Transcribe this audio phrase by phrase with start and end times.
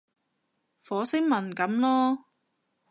[0.83, 2.17] 火星文噉囉